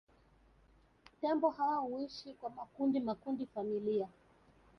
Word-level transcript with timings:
Tembo 1.21 1.49
hawa 1.49 1.75
huishi 1.77 2.33
kwa 2.33 2.49
makundi 2.49 2.99
makundi 2.99 3.45
familia 3.45 4.07